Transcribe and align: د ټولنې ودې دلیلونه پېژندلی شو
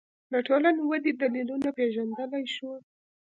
د 0.31 0.33
ټولنې 0.47 0.81
ودې 0.89 1.11
دلیلونه 1.21 1.69
پېژندلی 1.77 2.45
شو 2.55 2.71